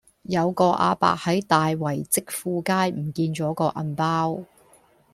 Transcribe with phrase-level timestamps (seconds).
[0.23, 4.43] 有個亞伯喺大圍積富街唔見左個銀包